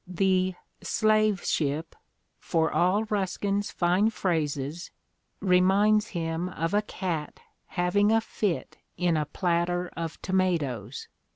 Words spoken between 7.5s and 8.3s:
having a